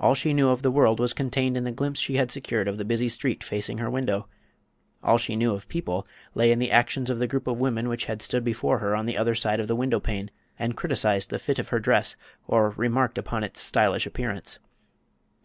[0.00, 2.78] All she knew of the world was contained in the glimpse she had secured of
[2.78, 4.26] the busy street facing her window;
[5.04, 6.04] all she knew of people
[6.34, 9.06] lay in the actions of the group of women which had stood before her on
[9.06, 12.16] the other side of the window pane and criticised the fit of her dress
[12.48, 14.58] or remarked upon its stylish appearance.